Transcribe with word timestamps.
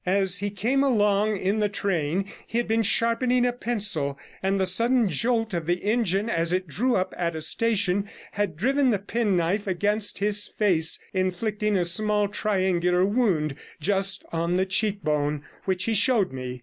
As 0.03 0.39
he 0.39 0.49
came 0.49 0.83
along 0.83 1.37
in 1.37 1.59
the 1.59 1.69
train, 1.69 2.25
he 2.47 2.57
had 2.57 2.67
been 2.67 2.81
sharpening 2.81 3.45
a 3.45 3.53
pencil, 3.53 4.17
and 4.41 4.59
the 4.59 4.65
sudden 4.65 5.07
jolt 5.07 5.53
of 5.53 5.67
the 5.67 5.75
engine 5.83 6.27
as 6.27 6.51
it 6.51 6.65
drew 6.67 6.95
up 6.95 7.13
at 7.19 7.35
a 7.35 7.41
station 7.43 8.09
had 8.31 8.57
driven 8.57 8.89
the 8.89 8.97
penknife 8.97 9.67
against 9.67 10.17
his 10.17 10.47
face, 10.47 10.97
inflicting 11.13 11.77
a 11.77 11.85
small 11.85 12.27
triangular 12.27 13.05
wound 13.05 13.53
just 13.79 14.25
on 14.33 14.55
the 14.57 14.65
cheek 14.65 15.03
bone, 15.03 15.43
which 15.65 15.83
he 15.83 15.93
showed 15.93 16.31
me. 16.33 16.59